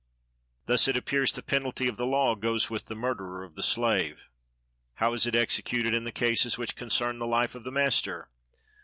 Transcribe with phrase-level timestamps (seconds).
[0.65, 4.29] Thus, it appears, the penalty of the law goes with the murderer of the slave.
[4.95, 8.27] How is it executed in the cases which concern the life of the master?